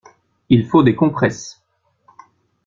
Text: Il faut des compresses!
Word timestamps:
Il 0.49 0.65
faut 0.67 0.81
des 0.81 0.95
compresses! 0.95 1.61